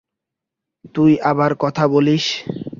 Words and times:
তুই 0.95 1.11
আবার 1.31 1.51
কথা 1.55 1.83
বলিস! 1.87 2.25